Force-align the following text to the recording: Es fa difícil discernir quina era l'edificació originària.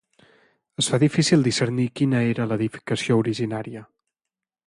Es 0.83 0.87
fa 0.93 0.99
difícil 1.03 1.43
discernir 1.47 1.85
quina 2.01 2.23
era 2.31 2.49
l'edificació 2.53 3.21
originària. 3.25 3.87